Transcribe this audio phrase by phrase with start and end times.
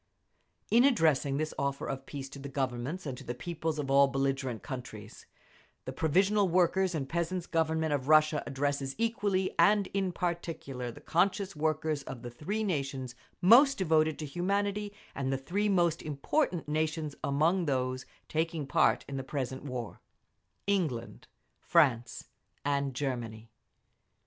[0.71, 4.07] In addressing this offer of peace to the Governments and to the peoples of all
[4.07, 5.27] the belligerent countries,
[5.85, 11.55] the Provisional Workers' and Peasants' Government of Russia addresses equally and in particular the conscious
[11.55, 17.13] workers of the three nations most devoted to humanity and the three most important nations
[17.23, 21.27] among those taking part in the present war—England,
[21.59, 22.25] France,
[22.65, 23.51] and Germany.